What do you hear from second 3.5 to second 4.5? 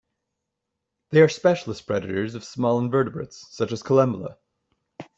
such as collembola.